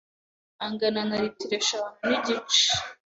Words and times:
angana 0.65 1.01
na 1.09 1.15
Litiro 1.23 1.55
eshanu 1.59 1.97
nigice 2.07 2.65